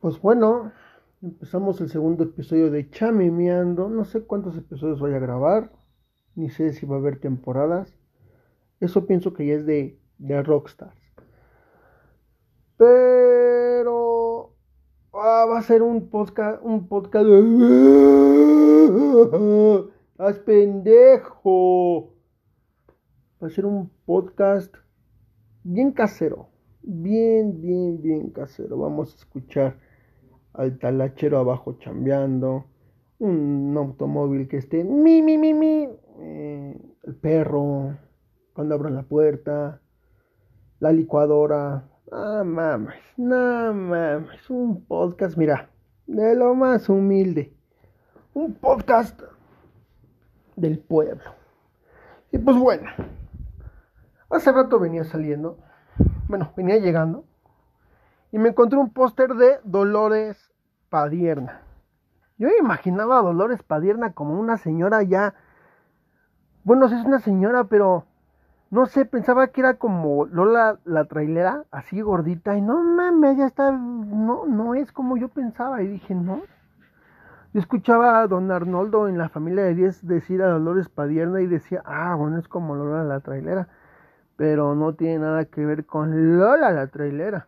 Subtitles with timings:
[0.00, 0.72] Pues bueno,
[1.20, 3.90] empezamos el segundo episodio de Chamemeando.
[3.90, 5.70] No sé cuántos episodios voy a grabar,
[6.34, 7.94] ni sé si va a haber temporadas.
[8.80, 10.98] Eso pienso que ya es de, de Rockstars.
[12.78, 14.54] Pero
[15.12, 17.26] ah, va a ser un podcast, un podcast.
[20.16, 22.14] ¡Haz pendejo!
[23.42, 24.74] Va a ser un podcast
[25.62, 26.48] bien casero.
[26.80, 28.78] Bien, bien, bien casero.
[28.78, 29.89] Vamos a escuchar
[30.52, 32.66] al talachero abajo chambeando.
[33.18, 35.88] Un automóvil que esté mi, mi, mi, mi.
[36.20, 37.96] Eh, el perro.
[38.54, 39.80] Cuando abran la puerta.
[40.78, 41.88] La licuadora.
[42.10, 42.94] Ah, mames.
[43.16, 44.50] No mames.
[44.50, 45.70] Un podcast, mira.
[46.06, 47.54] De lo más humilde.
[48.34, 49.20] Un podcast
[50.56, 51.30] del pueblo.
[52.32, 52.90] Y pues bueno.
[54.30, 55.58] Hace rato venía saliendo
[56.30, 57.24] bueno, venía llegando
[58.32, 60.52] y me encontré un póster de Dolores
[60.88, 61.60] Padierna.
[62.38, 65.34] Yo imaginaba a Dolores Padierna como una señora ya,
[66.64, 68.04] bueno, es una señora, pero
[68.70, 73.46] no sé, pensaba que era como Lola la trailera, así gordita, y no mames, ya
[73.46, 76.40] está, no, no es como yo pensaba, y dije, no.
[77.52, 81.46] Yo escuchaba a don Arnoldo en la familia de 10 decir a Dolores Padierna y
[81.46, 83.68] decía, ah, bueno, es como Lola la trailera
[84.40, 87.46] pero no tiene nada que ver con Lola la trailera.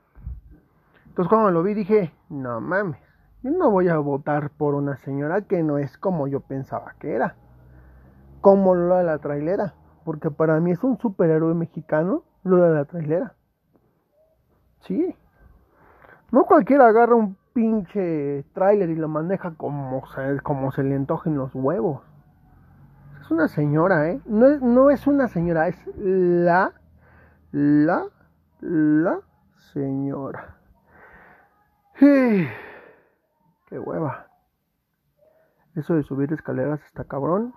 [1.12, 2.96] Entonces cuando lo vi dije, no mames,
[3.42, 7.14] yo no voy a votar por una señora que no es como yo pensaba que
[7.14, 7.36] era.
[8.41, 9.74] Como Lola la trailera,
[10.06, 13.34] porque para mí es un superhéroe mexicano, Lola la trailera.
[14.80, 15.14] Sí.
[16.30, 21.36] No cualquiera agarra un pinche trailer y lo maneja como se, como se le antojen
[21.36, 22.00] los huevos.
[23.20, 24.18] Es una señora, ¿eh?
[24.24, 26.72] No es, no es una señora, es la
[27.50, 28.06] la,
[28.62, 29.20] la
[29.74, 30.61] señora.
[31.98, 34.27] ¡Qué hueva!
[35.75, 37.55] Eso de subir escaleras está cabrón.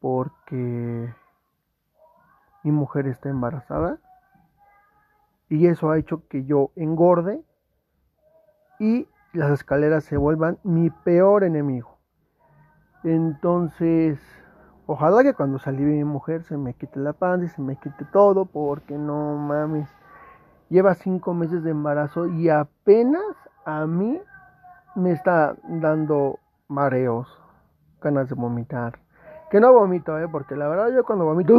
[0.00, 1.14] Porque
[2.64, 3.98] mi mujer está embarazada.
[5.48, 7.42] Y eso ha hecho que yo engorde.
[8.78, 11.98] Y las escaleras se vuelvan mi peor enemigo.
[13.04, 14.20] Entonces
[14.86, 18.04] Ojalá que cuando salí mi mujer se me quite la panza y se me quite
[18.06, 19.88] todo, porque no mames.
[20.72, 24.18] Lleva cinco meses de embarazo y apenas a mí
[24.94, 27.28] me está dando mareos,
[28.00, 28.98] ganas de vomitar.
[29.50, 30.26] Que no vomito, ¿eh?
[30.32, 31.52] Porque la verdad yo cuando vomito...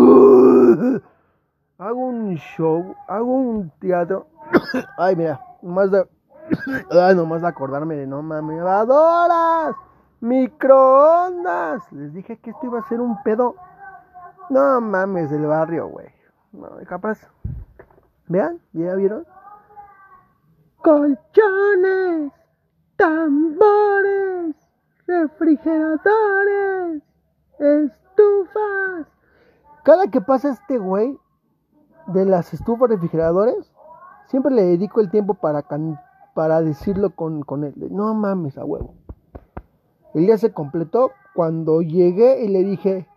[1.77, 4.25] Hago un show, hago un teatro.
[4.97, 6.09] Ay, mira, más de...
[6.89, 9.75] Ay, nomás de acordarme de no mames, adoras.
[10.21, 11.83] Microondas.
[11.91, 13.53] Les dije que esto iba a ser un pedo.
[14.49, 16.07] No mames, del barrio, güey.
[16.51, 17.19] No, capaz.
[18.33, 19.27] Vean, ¿ya vieron?
[20.81, 22.31] Colchones,
[22.95, 24.55] tambores,
[25.05, 27.03] refrigeradores,
[27.59, 29.05] estufas.
[29.83, 31.15] Cada que pasa este güey
[32.07, 33.71] de las estufas refrigeradores,
[34.25, 35.63] siempre le dedico el tiempo para,
[36.33, 37.75] para decirlo con, con él.
[37.91, 38.95] No mames, a huevo.
[40.15, 43.07] El día se completó cuando llegué y le dije,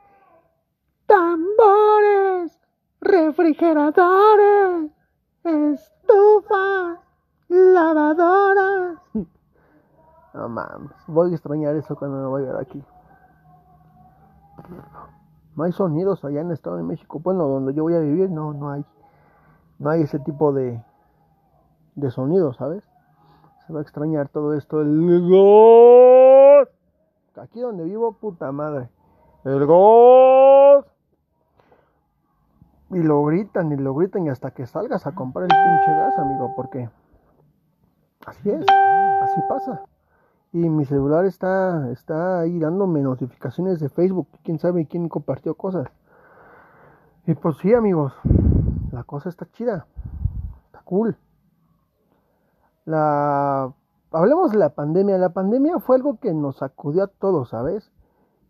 [1.07, 2.61] tambores,
[3.01, 4.91] refrigeradores,
[5.47, 6.99] estufas,
[7.49, 8.99] lavadoras.
[10.35, 12.85] No mames, voy a extrañar eso cuando me vaya de aquí.
[15.55, 17.21] No hay sonidos allá en el Estado de México.
[17.21, 18.85] Bueno, donde yo voy a vivir, no, no hay.
[19.79, 20.83] No hay ese tipo de,
[21.95, 22.85] de sonidos, ¿sabes?
[23.67, 24.81] Se va a extrañar todo esto.
[24.81, 26.69] El
[27.41, 28.89] Aquí donde vivo, puta madre.
[29.45, 30.87] El gol.
[32.91, 36.19] Y lo gritan y lo gritan y hasta que salgas a comprar el pinche gas,
[36.19, 36.89] amigo, porque
[38.27, 38.65] así es,
[39.23, 39.83] así pasa.
[40.53, 45.89] Y mi celular está, está ahí dándome notificaciones de Facebook, quién sabe quién compartió cosas.
[47.27, 48.15] Y pues sí, amigos,
[48.93, 49.87] la cosa está chida,
[50.67, 51.17] está cool.
[52.85, 53.73] La
[54.13, 55.19] hablemos de la pandemia.
[55.19, 57.91] La pandemia fue algo que nos sacudió a todos, ¿sabes?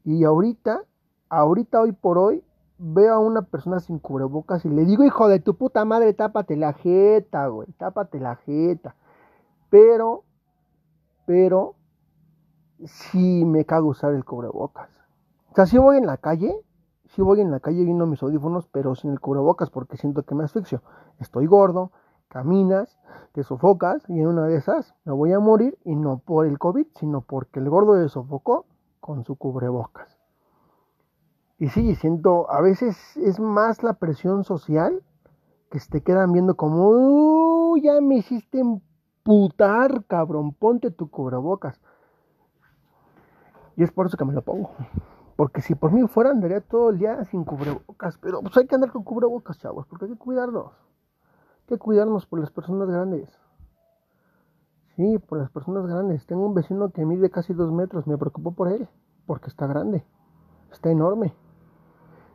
[0.04, 0.82] Y ahorita,
[1.28, 2.44] ahorita, hoy por hoy,
[2.78, 6.56] veo a una persona sin cubrebocas y le digo, hijo de tu puta madre, tápate
[6.56, 8.94] la jeta, güey, tápate la jeta.
[9.70, 10.24] Pero,
[11.26, 11.74] pero,
[12.84, 14.90] sí me cago usar el cubrebocas.
[15.52, 16.54] O sea, si voy en la calle,
[17.06, 20.34] si voy en la calle viendo mis audífonos, pero sin el cubrebocas porque siento que
[20.34, 20.82] me asfixio.
[21.18, 21.92] Estoy gordo,
[22.28, 22.98] caminas,
[23.32, 26.58] te sofocas y en una de esas me voy a morir y no por el
[26.58, 28.66] COVID, sino porque el gordo se sofocó
[29.00, 30.15] con su cubrebocas.
[31.58, 35.02] Y sí, siento, a veces es más la presión social
[35.70, 40.52] que se te quedan viendo como, ya me hiciste emputar, cabrón.
[40.52, 41.80] Ponte tu cubrebocas.
[43.76, 44.70] Y es por eso que me lo pongo.
[45.36, 48.18] Porque si por mí fuera, andaría todo el día sin cubrebocas.
[48.18, 50.72] Pero pues hay que andar con cubrebocas, chavos, porque hay que cuidarnos.
[51.60, 53.30] Hay que cuidarnos por las personas grandes.
[54.96, 56.24] Sí, por las personas grandes.
[56.26, 58.06] Tengo un vecino que mide casi dos metros.
[58.06, 58.88] Me preocupo por él.
[59.26, 60.06] Porque está grande.
[60.70, 61.34] Está enorme.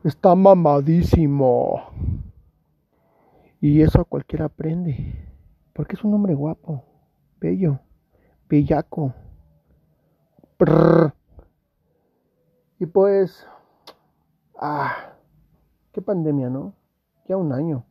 [0.04, 1.84] Está mamadísimo.
[3.60, 5.30] Y eso a cualquiera aprende.
[5.74, 6.84] Porque es un hombre guapo.
[7.40, 7.80] Bello.
[8.50, 9.14] Bellaco.
[12.80, 13.46] Y pues...
[14.60, 15.14] Ah.
[15.92, 16.74] Qué pandemia, ¿no?
[17.28, 17.84] Ya un año.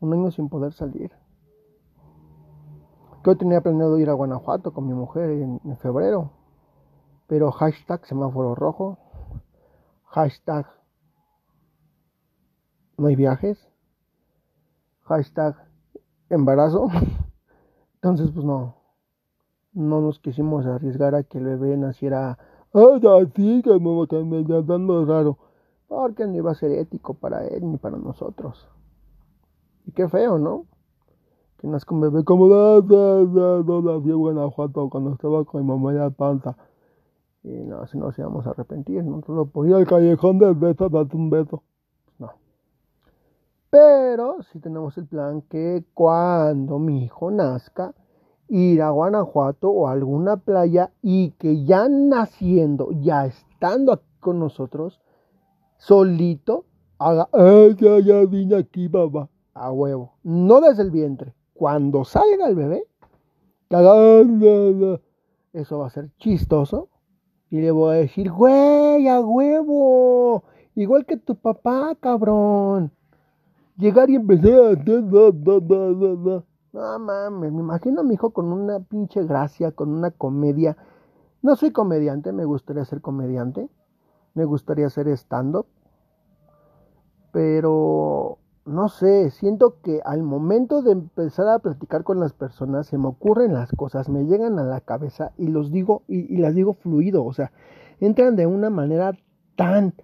[0.00, 1.12] Un año sin poder salir.
[3.24, 6.30] Yo tenía planeado ir a Guanajuato con mi mujer en, febrero.
[7.26, 8.98] Pero hashtag semáforo rojo.
[10.10, 10.66] Hashtag
[12.96, 13.58] no hay viajes.
[15.04, 15.56] Hashtag
[16.28, 16.88] embarazo.
[17.94, 18.76] Entonces, pues no.
[19.72, 22.38] No nos quisimos arriesgar a que el bebé naciera.
[22.72, 25.38] así que me está dando raro.
[25.86, 28.68] Porque no iba a ser ético para él ni para nosotros.
[29.86, 30.66] Y qué feo, ¿no?
[31.58, 35.98] que nazca un bebé como no nací en Guanajuato cuando estaba con mi mamá en
[35.98, 36.56] la panza.
[37.42, 40.88] Y no, si nos íbamos a arrepentir, no solo por ir al callejón del beso,
[40.88, 41.62] date un beso.
[42.18, 42.32] No.
[43.70, 47.94] Pero si tenemos el plan que cuando mi hijo nazca,
[48.48, 54.40] ir a Guanajuato o a alguna playa y que ya naciendo, ya estando aquí con
[54.40, 55.00] nosotros,
[55.76, 56.64] solito,
[56.98, 60.14] haga, ay, ya, ya vine aquí, papá, a huevo.
[60.22, 62.84] No desde el vientre, cuando salga el bebé,
[65.52, 66.88] eso va a ser chistoso.
[67.50, 70.44] Y le voy a decir, güey, a huevo.
[70.74, 72.92] Igual que tu papá, cabrón.
[73.76, 74.74] Llegar y empezar a.
[76.70, 80.76] No mames, me imagino a mi hijo con una pinche gracia, con una comedia.
[81.40, 83.68] No soy comediante, me gustaría ser comediante.
[84.34, 85.66] Me gustaría ser stand-up.
[87.32, 92.98] Pero no sé, siento que al momento de empezar a platicar con las personas se
[92.98, 96.74] me ocurren las cosas, me llegan a la cabeza y los digo y, las digo
[96.74, 97.50] fluido, o sea,
[97.98, 99.16] entran de una manera
[99.56, 99.94] tan,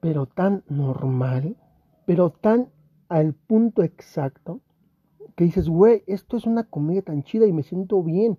[0.00, 1.56] pero tan normal,
[2.04, 2.68] pero tan
[3.08, 4.60] al punto exacto,
[5.36, 8.38] que dices, güey, esto es una comedia tan chida y me siento bien.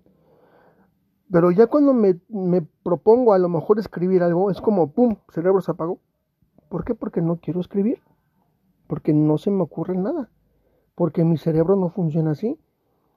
[1.30, 5.60] Pero ya cuando me, me propongo a lo mejor escribir algo, es como, ¡pum!, cerebro
[5.60, 5.98] se apagó.
[6.68, 6.94] ¿Por qué?
[6.94, 8.00] Porque no quiero escribir
[8.86, 10.30] porque no se me ocurre nada,
[10.94, 12.58] porque mi cerebro no funciona así.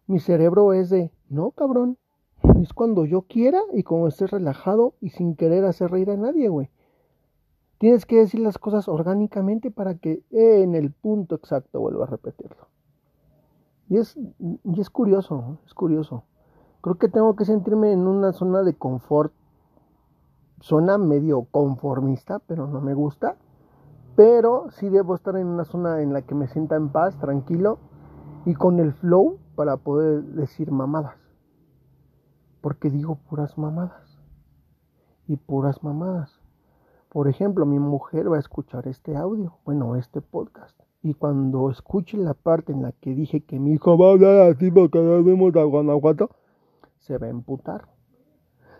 [0.07, 1.97] Mi cerebro es de, no, cabrón,
[2.61, 6.49] es cuando yo quiera y como estés relajado y sin querer hacer reír a nadie,
[6.49, 6.69] güey.
[7.77, 12.67] Tienes que decir las cosas orgánicamente para que en el punto exacto vuelva a repetirlo.
[13.89, 16.23] Y es, y es curioso, es curioso.
[16.81, 19.33] Creo que tengo que sentirme en una zona de confort,
[20.59, 23.37] zona medio conformista, pero no me gusta
[24.17, 27.77] pero sí debo estar en una zona en la que me sienta en paz, tranquilo
[28.47, 31.13] y con el flow para poder decir mamadas.
[32.61, 34.17] Porque digo puras mamadas.
[35.27, 36.41] Y puras mamadas.
[37.09, 40.79] Por ejemplo, mi mujer va a escuchar este audio, bueno, este podcast.
[41.03, 44.51] Y cuando escuche la parte en la que dije que mi hijo va a hablar
[44.51, 46.31] así porque nos vimos a Guanajuato,
[46.97, 47.87] se va a emputar.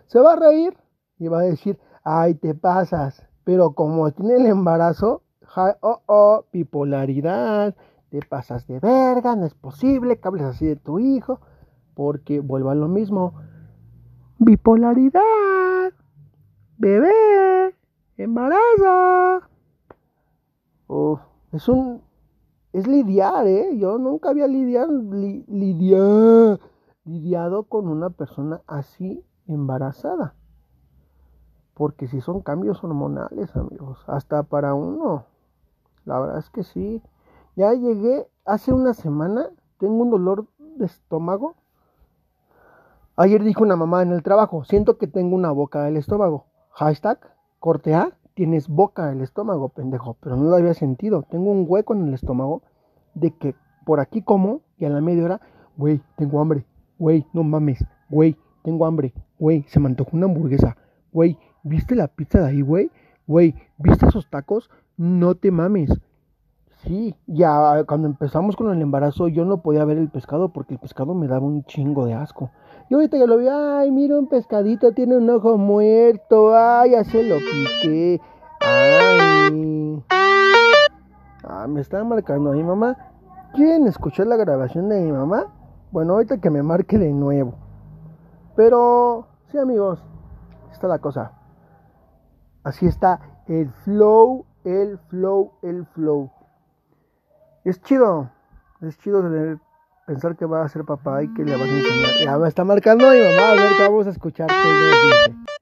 [0.06, 0.76] Se va a reír
[1.16, 3.24] y va a decir, ay, te pasas.
[3.44, 5.22] Pero como tiene el embarazo,
[5.56, 7.74] oh, oh, bipolaridad,
[8.10, 11.40] te pasas de verga, no es posible que hables así de tu hijo,
[11.94, 13.34] porque vuelvo a lo mismo,
[14.38, 15.92] bipolaridad,
[16.78, 17.74] bebé,
[18.16, 19.48] embarazo.
[21.52, 22.02] Es un,
[22.72, 23.78] es lidiar, ¿eh?
[23.78, 24.92] Yo nunca había lidiado,
[27.04, 30.34] lidiado con una persona así embarazada.
[31.72, 35.24] Porque si son cambios hormonales, amigos, hasta para uno.
[36.08, 37.02] La verdad es que sí.
[37.54, 39.50] Ya llegué hace una semana.
[39.78, 41.54] Tengo un dolor de estómago.
[43.14, 44.64] Ayer dijo una mamá en el trabajo.
[44.64, 46.46] Siento que tengo una boca del estómago.
[46.70, 47.18] Hashtag
[47.58, 48.16] corte A.
[48.32, 50.16] Tienes boca del estómago, pendejo.
[50.20, 51.24] Pero no lo había sentido.
[51.24, 52.62] Tengo un hueco en el estómago.
[53.12, 54.62] De que por aquí como.
[54.78, 55.40] Y a la media hora.
[55.76, 56.64] Güey, tengo hambre.
[56.98, 57.84] Güey, no mames.
[58.08, 59.12] Güey, tengo hambre.
[59.38, 60.78] Güey, se me antojó una hamburguesa.
[61.12, 62.90] Güey, ¿viste la pizza de ahí, güey?
[63.26, 64.70] Güey, ¿viste esos tacos?
[64.98, 65.90] No te mames.
[66.82, 70.80] Sí, ya cuando empezamos con el embarazo yo no podía ver el pescado porque el
[70.80, 72.50] pescado me daba un chingo de asco.
[72.90, 77.02] Y ahorita ya lo vi, ay, mira un pescadito, tiene un ojo muerto, ay, ya
[77.22, 78.20] lo piqué.
[78.60, 80.02] Ay.
[81.44, 82.96] Ah, me están marcando a mi mamá.
[83.54, 85.46] ¿Quieren escuchar la grabación de mi mamá?
[85.92, 87.54] Bueno, ahorita que me marque de nuevo.
[88.56, 90.02] Pero, sí amigos,
[90.72, 91.32] está la cosa.
[92.64, 96.30] Así está el flow, el flow, el flow.
[97.64, 98.30] Es chido,
[98.80, 99.58] es chido tener,
[100.06, 102.10] pensar que va a ser papá y que le vas a enseñar.
[102.24, 105.57] Ya me está marcando mi mamá, a ver, vamos a escuchar qué dice.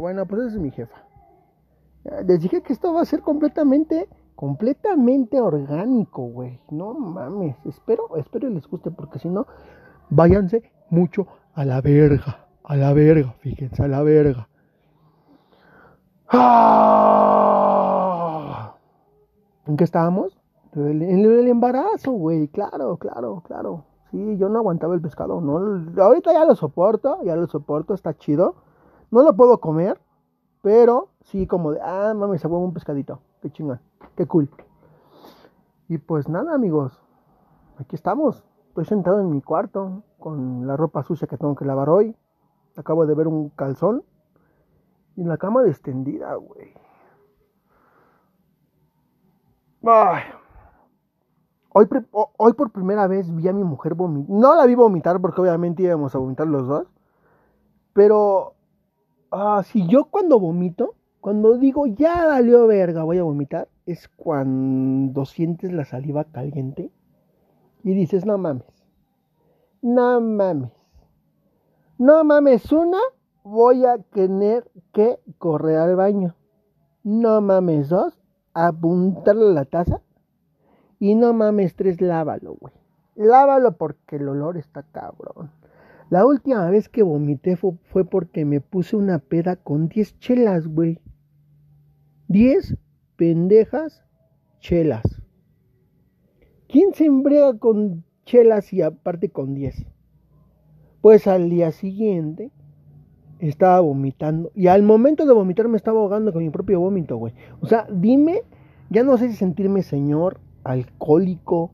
[0.00, 0.96] Bueno, pues esa es mi jefa.
[2.26, 6.58] Les dije que esto va a ser completamente, completamente orgánico, güey.
[6.70, 7.54] No mames.
[7.66, 9.46] Espero, espero les guste, porque si no,
[10.08, 12.46] váyanse mucho a la verga.
[12.64, 14.48] A la verga, fíjense, a la verga.
[16.28, 17.60] ¡Ah!
[19.66, 20.40] ¿En qué estábamos?
[20.74, 22.48] En el embarazo, güey.
[22.48, 23.84] Claro, claro, claro.
[24.10, 25.42] Sí, yo no aguantaba el pescado.
[25.42, 25.58] No,
[26.02, 28.69] ahorita ya lo soporto, ya lo soporto, está chido
[29.10, 30.00] no lo puedo comer,
[30.62, 33.20] pero sí como de, ah, mames, se un pescadito.
[33.40, 33.80] Qué chingón,
[34.16, 34.50] qué cool.
[35.88, 37.00] Y pues nada, amigos,
[37.78, 38.44] aquí estamos.
[38.68, 42.14] Estoy sentado en mi cuarto con la ropa sucia que tengo que lavar hoy.
[42.76, 44.04] Acabo de ver un calzón
[45.16, 46.72] y en la cama extendida, güey.
[51.72, 54.30] Hoy, hoy por primera vez vi a mi mujer vomitar.
[54.30, 56.86] No la vi vomitar porque obviamente íbamos a vomitar los dos.
[57.92, 58.54] Pero
[59.30, 65.24] Ah, si yo cuando vomito, cuando digo ya valió verga, voy a vomitar, es cuando
[65.24, 66.90] sientes la saliva caliente
[67.84, 68.64] y dices, no mames,
[69.82, 70.72] no mames,
[71.98, 72.98] no mames, una,
[73.44, 76.34] voy a tener que correr al baño.
[77.02, 78.18] No mames, dos,
[78.54, 80.00] apuntarle la taza.
[80.98, 82.74] Y no mames, tres, lávalo, güey.
[83.16, 85.50] Lávalo porque el olor está cabrón.
[86.10, 90.98] La última vez que vomité fue, porque me puse una peda con 10 chelas, güey.
[92.26, 92.76] 10
[93.14, 94.04] pendejas
[94.58, 95.04] chelas.
[96.68, 99.86] ¿Quién se embriaga con chelas y aparte con 10?
[101.00, 102.50] Pues al día siguiente
[103.38, 104.50] estaba vomitando.
[104.56, 107.34] Y al momento de vomitar me estaba ahogando con mi propio vómito, güey.
[107.60, 108.42] O sea, dime,
[108.90, 111.70] ya no sé si sentirme señor, alcohólico,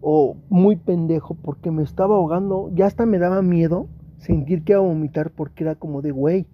[0.00, 3.88] o muy pendejo porque me estaba ahogando, ya hasta me daba miedo
[4.18, 6.46] sentir que iba a vomitar porque era como de, güey,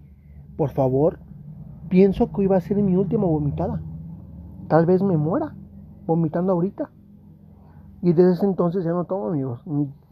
[0.57, 1.19] por favor,
[1.89, 3.83] pienso que iba a ser mi última vomitada.
[4.69, 5.55] tal vez me muera
[6.07, 6.91] vomitando ahorita.
[8.03, 9.63] Y desde ese entonces ya no tomo, amigos.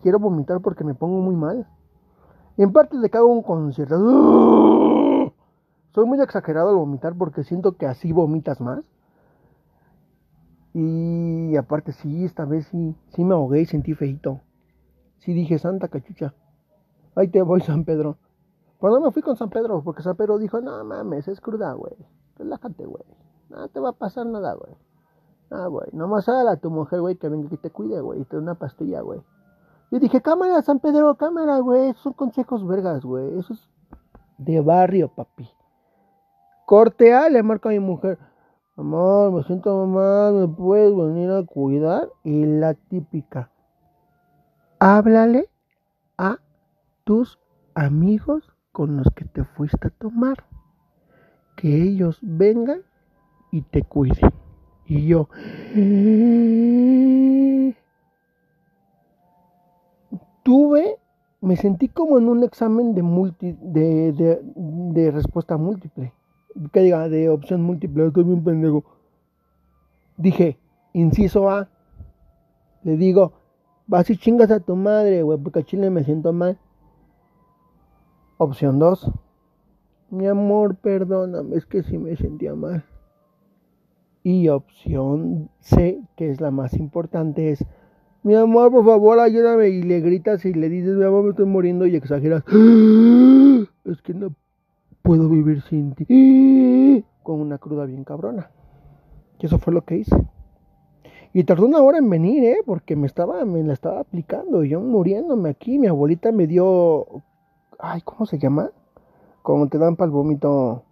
[0.03, 1.67] Quiero vomitar porque me pongo muy mal.
[2.57, 3.97] En parte que hago un concierto.
[5.91, 8.83] Soy muy exagerado al vomitar porque siento que así vomitas más.
[10.75, 14.41] Y aparte sí, esta vez sí, sí me ahogué y sentí feito.
[15.19, 16.35] Sí dije, Santa cachucha.
[17.15, 18.17] Ahí te voy, San Pedro.
[18.79, 21.95] Cuando me fui con San Pedro, porque San Pedro dijo, no mames, es cruda, güey.
[22.37, 23.05] Relájate, güey.
[23.51, 24.75] No te va a pasar nada, güey.
[25.51, 25.89] Ah, güey.
[25.93, 28.23] Nomás a tu mujer, güey, que venga y te cuide, güey.
[28.23, 29.21] Y te dé una pastilla, güey.
[29.91, 31.93] Y dije, cámara, San Pedro, cámara, güey.
[32.03, 33.39] Son consejos vergas, güey.
[33.39, 33.69] Eso es
[34.39, 35.49] de barrio, papi.
[36.65, 38.19] Corte A, le marco a mi mujer.
[38.75, 42.09] Amor, me siento mal, ¿me puedes venir a cuidar?
[42.25, 43.51] Y la típica.
[44.79, 45.51] Háblale
[46.17, 46.39] a
[47.05, 47.39] tus
[47.75, 50.47] amigos con los que te fuiste a tomar.
[51.55, 52.81] Que ellos vengan
[53.51, 54.33] y te cuiden.
[54.87, 55.29] Y yo...
[60.43, 60.99] Tuve,
[61.43, 66.15] me sentí como en un examen de, multi, de, de, de respuesta múltiple
[66.73, 68.85] que diga de opción múltiple, estoy bien pendejo.
[70.17, 70.59] Dije,
[70.93, 71.69] inciso A,
[72.83, 73.33] le digo,
[73.87, 76.59] vas y chingas a tu madre, güey, porque a Chile me siento mal.
[78.39, 79.11] Opción 2,
[80.11, 82.85] mi amor, perdóname, es que sí me sentía mal.
[84.25, 87.65] Y opción C, que es la más importante, es,
[88.23, 89.69] mi amor, por favor, ayúdame.
[89.71, 92.45] Y le gritas y le dices, mi amor, me estoy muriendo y exageras.
[93.85, 94.33] Es que no
[95.03, 97.05] puedo vivir sin ti.
[97.23, 98.51] Con una cruda bien cabrona.
[99.39, 100.17] Y eso fue lo que hice.
[101.33, 102.59] Y tardó una hora en venir, ¿eh?
[102.65, 104.65] Porque me estaba, me la estaba aplicando.
[104.65, 105.79] Y yo muriéndome aquí.
[105.79, 107.07] Mi abuelita me dio.
[107.79, 108.71] Ay, ¿cómo se llama?
[109.43, 110.85] Como te dan para el vómito.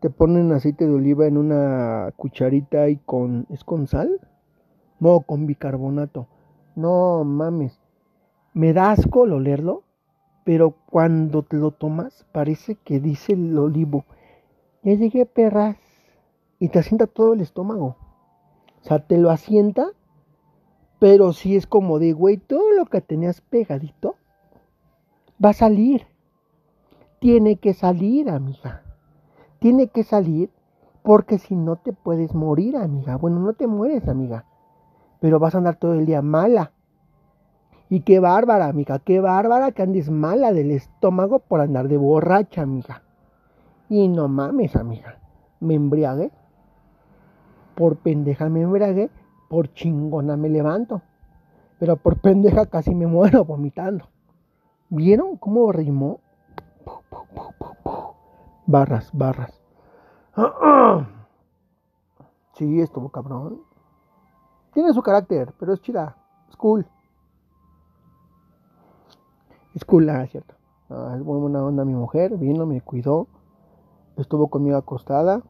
[0.00, 3.46] Te ponen aceite de oliva en una cucharita y con.
[3.50, 4.20] ¿Es con sal?
[5.00, 6.26] No, con bicarbonato.
[6.74, 7.78] No mames.
[8.54, 9.84] Me da asco el olerlo
[10.48, 14.06] pero cuando te lo tomas parece que dice el olivo,
[14.82, 15.76] ya llegué perras,
[16.58, 17.96] y te asienta todo el estómago.
[18.80, 19.88] O sea, te lo asienta,
[20.98, 24.16] pero si es como de, güey, todo lo que tenías pegadito
[25.44, 26.06] va a salir.
[27.18, 28.84] Tiene que salir, amiga.
[29.58, 30.48] Tiene que salir
[31.02, 33.16] porque si no te puedes morir, amiga.
[33.16, 34.46] Bueno, no te mueres, amiga.
[35.20, 36.72] Pero vas a andar todo el día mala.
[37.90, 42.62] Y qué bárbara, amiga, qué bárbara que andes mala del estómago por andar de borracha,
[42.62, 43.02] amiga.
[43.88, 45.18] Y no mames, amiga,
[45.60, 46.30] me embriagué.
[47.74, 49.08] Por pendeja me embriagué,
[49.48, 51.00] por chingona me levanto.
[51.78, 54.08] Pero por pendeja casi me muero vomitando.
[54.90, 56.20] ¿Vieron cómo rimó?
[58.66, 59.58] Barras, barras.
[62.52, 63.62] Sí, estuvo cabrón.
[64.74, 66.16] Tiene su carácter, pero es chida.
[66.50, 66.86] Es cool.
[69.78, 70.56] Es cool, ¿cierto?
[71.14, 73.28] es buena onda mi mujer, vino, me cuidó,
[74.16, 75.42] estuvo conmigo acostada.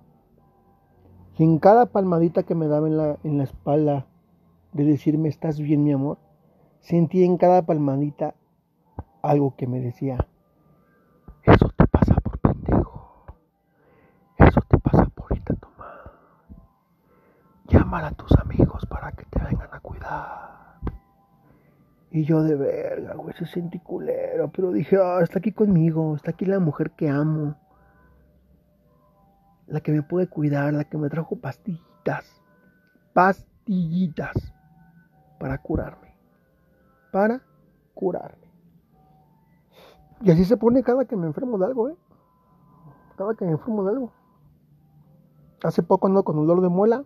[1.38, 4.04] Y en cada palmadita que me daba en la, en la espalda
[4.74, 6.18] de decirme, ¿estás bien, mi amor?
[6.80, 8.34] Sentí en cada palmadita
[9.22, 10.28] algo que me decía,
[11.44, 13.24] eso te pasa por pendejo,
[14.36, 16.12] eso te pasa por irte a.
[17.66, 20.58] Llámala a tus amigos para que te vengan a cuidar.
[22.18, 24.50] Y yo de verga, güey, se sentí culero.
[24.50, 27.54] Pero dije, ah, está aquí conmigo, está aquí la mujer que amo.
[29.68, 32.42] La que me puede cuidar, la que me trajo pastillitas.
[33.12, 34.34] Pastillitas.
[35.38, 36.12] Para curarme.
[37.12, 37.40] Para
[37.94, 38.48] curarme.
[40.20, 41.96] Y así se pone cada que me enfermo de algo, ¿eh?
[43.16, 44.12] Cada que me enfermo de algo.
[45.62, 47.04] Hace poco ando con dolor de muela.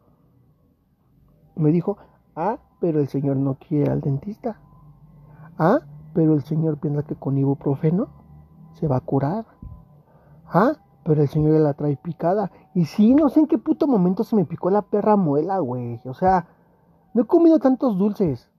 [1.55, 1.99] Me dijo,
[2.35, 4.59] ah, pero el señor no quiere al dentista.
[5.65, 5.79] Ah,
[6.13, 8.09] pero el Señor piensa que con ibuprofeno
[8.73, 9.47] se va a curar.
[10.49, 10.73] Ah,
[11.05, 12.51] pero el Señor ya la trae picada.
[12.75, 16.01] Y sí, no sé en qué puto momento se me picó la perra muela, güey.
[16.05, 16.49] O sea,
[17.15, 18.51] no he comido tantos dulces.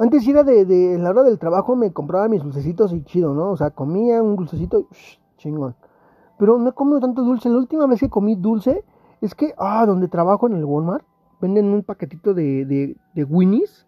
[0.00, 3.52] Antes era de, la hora del trabajo me compraba mis dulcecitos y chido, ¿no?
[3.52, 4.86] O sea, comía un dulcecito y
[5.36, 5.76] chingón.
[6.40, 7.48] Pero no he comido tanto dulce.
[7.48, 8.84] La última vez que comí dulce
[9.20, 11.06] es que, ah, donde trabajo en el Walmart,
[11.40, 13.85] venden un paquetito de, de, de Winnie's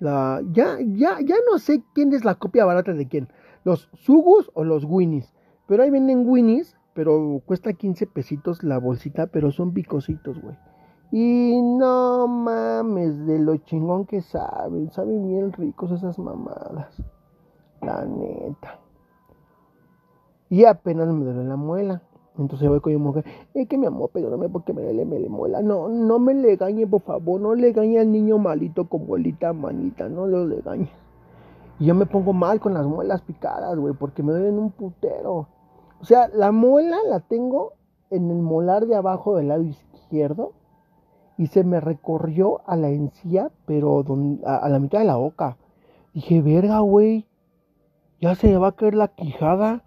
[0.00, 3.28] la, ya, ya, ya no sé quién es la copia barata de quién.
[3.64, 5.32] Los Sugus o los Winnies.
[5.66, 10.56] Pero ahí venden Winnies, pero cuesta 15 pesitos la bolsita, pero son picositos, güey.
[11.12, 14.90] Y no mames, de lo chingón que saben.
[14.90, 17.02] Saben bien ricos esas mamadas.
[17.82, 18.78] La neta.
[20.48, 22.02] Y apenas me duele la muela.
[22.42, 23.24] Entonces voy con mi mujer,
[23.54, 25.62] es que mi amor, perdóname porque me le, me le mola.
[25.62, 29.52] No, no me le gañe, por favor, no le gañe al niño malito con bolita
[29.52, 30.90] manita, no lo le gañe.
[31.78, 35.48] Y yo me pongo mal con las muelas picadas, güey, porque me duelen un putero.
[36.00, 37.72] O sea, la muela la tengo
[38.10, 40.52] en el molar de abajo del lado izquierdo
[41.40, 44.04] y se me recorrió a la encía, pero
[44.44, 45.56] a, la mitad de la boca.
[46.12, 47.26] Dije, verga, güey,
[48.20, 49.82] ya se me va a caer la quijada.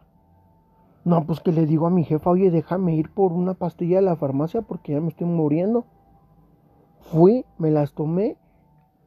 [1.06, 4.04] No, pues que le digo a mi jefa, oye, déjame ir por una pastilla de
[4.04, 5.84] la farmacia porque ya me estoy muriendo.
[7.02, 8.38] Fui, me las tomé,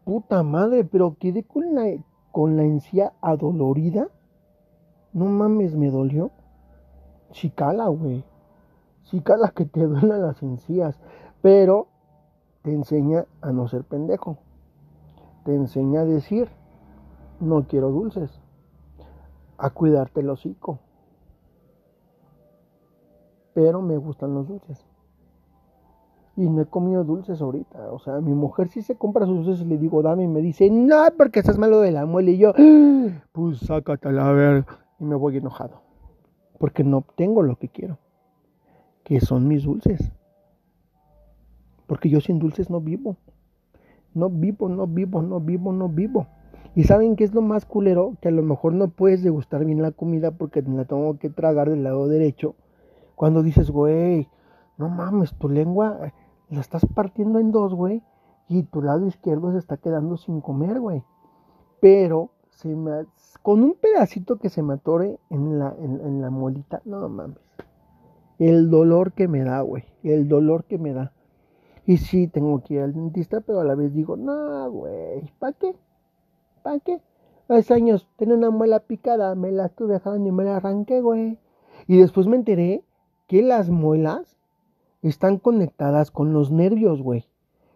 [0.04, 1.86] puta madre, pero quedé con la,
[2.32, 4.08] con la encía adolorida.
[5.14, 6.30] No mames, me dolió.
[7.30, 8.22] Chicala, güey.
[9.04, 11.00] Chicala que te duelen las encías.
[11.40, 11.88] Pero
[12.60, 14.36] te enseña a no ser pendejo.
[15.44, 16.50] Te enseña a decir,
[17.40, 18.38] no quiero dulces.
[19.56, 20.80] A cuidarte el hocico.
[23.56, 24.84] Pero me gustan los dulces.
[26.36, 27.90] Y no he comido dulces ahorita.
[27.90, 30.24] O sea, mi mujer sí se compra sus dulces y le digo, dame.
[30.24, 32.32] Y me dice, no, porque estás malo de la muela.
[32.32, 32.52] Y yo,
[33.32, 34.66] pues sácatela a ver.
[35.00, 35.80] Y me voy enojado.
[36.58, 37.96] Porque no obtengo lo que quiero.
[39.04, 40.12] Que son mis dulces.
[41.86, 43.16] Porque yo sin dulces no vivo.
[44.12, 46.26] No vivo, no vivo, no vivo, no vivo.
[46.74, 49.80] Y saben qué es lo más culero, que a lo mejor no puedes degustar bien
[49.80, 52.54] la comida porque la tengo que tragar del lado derecho.
[53.16, 54.28] Cuando dices, güey,
[54.76, 56.12] no mames, tu lengua
[56.50, 58.02] la estás partiendo en dos, güey,
[58.48, 61.02] y tu lado izquierdo se está quedando sin comer, güey.
[61.80, 63.06] Pero se me,
[63.42, 67.38] con un pedacito que se me atore en la, en, en la molita, no mames.
[68.38, 71.12] El dolor que me da, güey, el dolor que me da.
[71.86, 75.54] Y sí, tengo que ir al dentista, pero a la vez digo, no, güey, ¿para
[75.54, 75.74] qué?
[76.62, 77.00] ¿Para qué?
[77.48, 81.38] Hace años tenía una muela picada, me la estuve dejando y me la arranqué, güey.
[81.86, 82.84] Y después me enteré
[83.26, 84.36] que las muelas
[85.02, 87.26] están conectadas con los nervios, güey.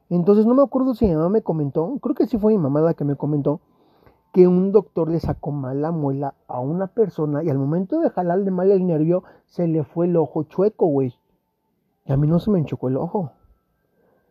[0.09, 2.81] Entonces no me acuerdo si mi mamá me comentó, creo que sí fue mi mamá
[2.81, 3.61] la que me comentó,
[4.33, 8.11] que un doctor le sacó mal la muela a una persona y al momento de
[8.11, 11.15] jalarle mal el nervio se le fue el ojo chueco, güey.
[12.07, 13.33] Y a mí no se me enchocó el ojo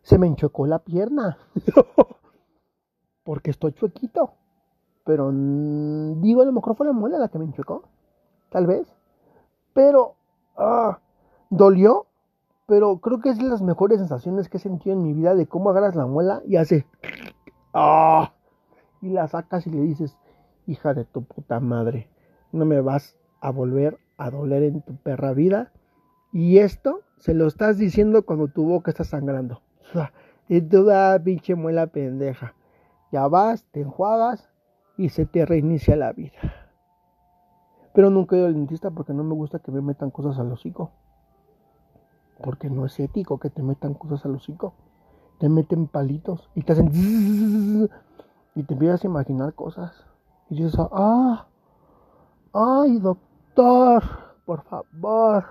[0.02, 1.38] se me enchocó la pierna.
[3.24, 4.32] Porque estoy chuequito.
[5.04, 7.84] Pero mm, digo, a lo mejor fue la muela la que me enchocó.
[8.50, 8.86] Tal vez.
[9.72, 10.14] Pero
[10.56, 10.98] ah,
[11.50, 12.06] dolió.
[12.66, 15.46] Pero creo que es de las mejores sensaciones que he sentido en mi vida de
[15.46, 16.86] cómo agarras la muela y hace.
[17.74, 18.32] Ah,
[19.02, 20.16] y la sacas y le dices,
[20.66, 22.08] hija de tu puta madre,
[22.52, 25.72] no me vas a volver a doler en tu perra vida.
[26.32, 29.62] Y esto se lo estás diciendo cuando tu boca está sangrando.
[30.48, 32.54] Y tú da pinche muela pendeja.
[33.12, 34.48] Ya vas, te enjuagas
[34.96, 36.38] y se te reinicia la vida.
[37.94, 40.52] Pero nunca he ido al dentista porque no me gusta que me metan cosas al
[40.52, 40.92] hocico.
[42.42, 44.74] Porque no es ético que te metan cosas al hocico.
[45.38, 46.90] Te meten palitos y te hacen...
[48.56, 50.04] Y te empiezas a imaginar cosas.
[50.48, 51.46] Y dices, ah,
[52.52, 54.02] ay, doctor,
[54.44, 55.44] por favor.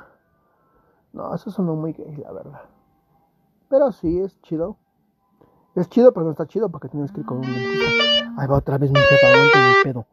[1.14, 2.62] No, eso sonó muy gay, la verdad.
[3.70, 4.76] Pero sí, es chido.
[5.76, 8.34] Es chido, pero no está chido porque tienes que ir con un dentista.
[8.38, 10.06] Ahí va otra vez mi jefa, mi pedo.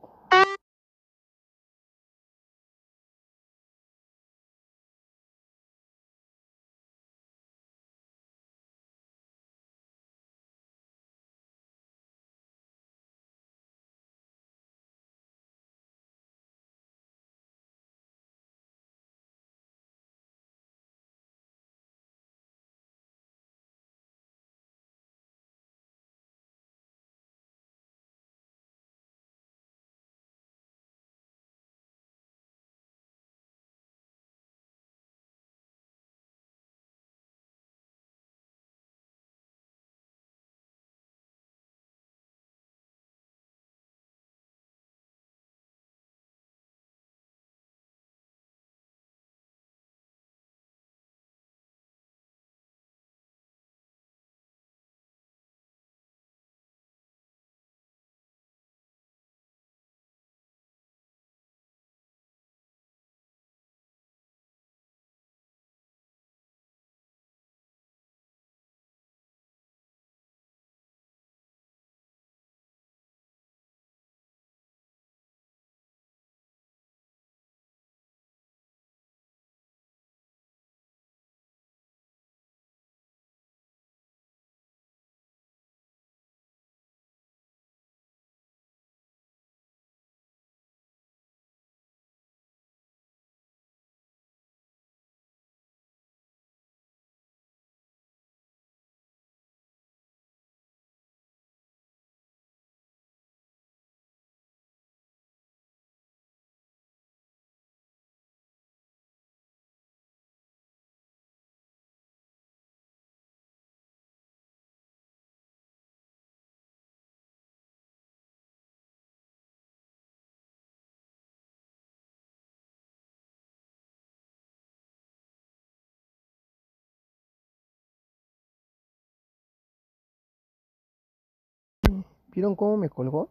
[132.36, 133.30] ¿Vieron cómo me colgó?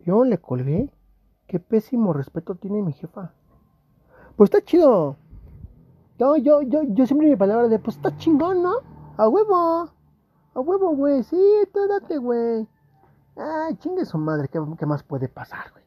[0.00, 0.92] Yo le colgué.
[1.46, 3.32] Qué pésimo respeto tiene mi jefa.
[4.36, 5.16] Pues está chido.
[6.18, 8.74] Yo, yo, yo, yo siempre mi palabra de, pues está chingón, ¿no?
[9.16, 9.88] A huevo.
[10.52, 11.22] A huevo, güey.
[11.22, 11.40] Sí,
[11.72, 12.68] tú date, güey.
[13.36, 14.48] Ay, chingue su madre.
[14.48, 15.84] ¿Qué, qué más puede pasar, güey?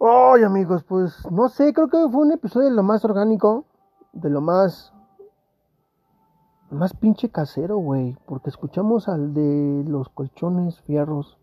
[0.00, 1.72] Ay, amigos, pues no sé.
[1.72, 3.66] Creo que fue un episodio de lo más orgánico.
[4.14, 4.92] De lo más
[6.70, 11.38] más pinche casero, güey, porque escuchamos al de los colchones fierros.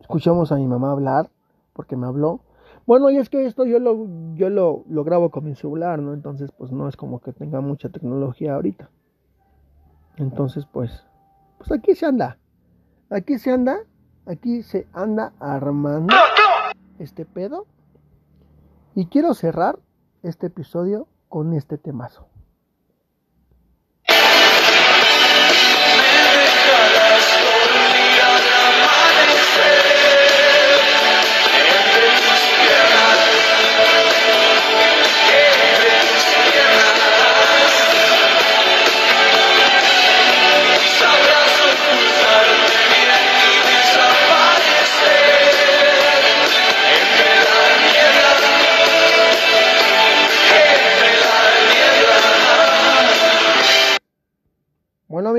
[0.00, 1.30] Escuchamos a mi mamá hablar,
[1.72, 2.40] porque me habló.
[2.86, 6.14] Bueno, y es que esto yo lo, yo lo, lo grabo con mi celular, ¿no?
[6.14, 8.90] Entonces, pues no es como que tenga mucha tecnología ahorita.
[10.16, 11.04] Entonces, pues,
[11.58, 12.38] pues aquí se anda.
[13.08, 13.78] Aquí se anda,
[14.26, 16.14] aquí se anda armando
[16.98, 17.66] este pedo.
[18.94, 19.78] Y quiero cerrar
[20.22, 22.31] este episodio con este temazo.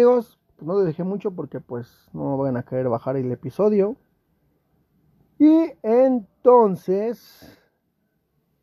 [0.04, 3.98] Pues no lo dejé mucho porque pues no van a querer bajar el episodio.
[5.40, 7.60] Y entonces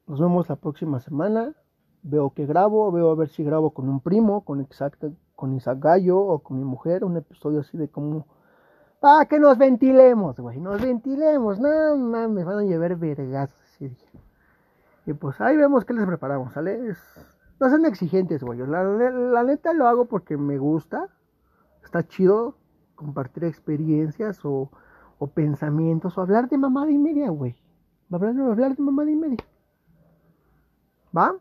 [0.06, 1.54] nos vemos la próxima semana.
[2.02, 4.98] Veo que grabo, veo a ver si grabo con un primo, con Isaac,
[5.36, 8.26] con Isaac Gallo o con mi mujer, un episodio así de como...
[9.02, 11.58] Ah, que nos ventilemos, güey, nos ventilemos.
[11.58, 13.50] No mames, van a llevar vergas.
[15.06, 16.78] Y pues ahí vemos que les preparamos, ¿sale?
[17.58, 18.58] No sean exigentes, güey.
[18.58, 21.08] La, la, neta lo hago porque me gusta.
[21.84, 22.56] Está chido
[22.94, 24.70] compartir experiencias o,
[25.18, 27.56] o pensamientos o hablar de mamada y media, güey.
[28.10, 29.44] Hablar, hablar de mamada y media.
[31.16, 31.34] ¿Va?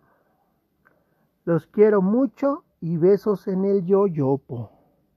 [1.46, 4.79] Los quiero mucho y besos en el yoyopo.